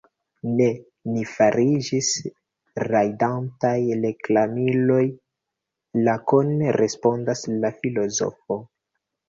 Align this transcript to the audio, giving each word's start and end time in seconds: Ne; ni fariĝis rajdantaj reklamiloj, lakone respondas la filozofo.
Ne; 0.59 0.67
ni 1.15 1.25
fariĝis 1.31 2.07
rajdantaj 2.87 3.75
reklamiloj, 4.07 5.05
lakone 6.11 6.75
respondas 6.81 7.47
la 7.63 7.75
filozofo. 7.85 8.63